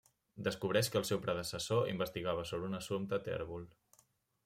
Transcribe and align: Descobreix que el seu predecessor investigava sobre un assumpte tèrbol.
Descobreix 0.45 0.89
que 0.95 0.99
el 1.01 1.05
seu 1.09 1.21
predecessor 1.27 1.91
investigava 1.93 2.49
sobre 2.53 2.71
un 2.73 2.81
assumpte 2.83 3.25
tèrbol. 3.31 3.73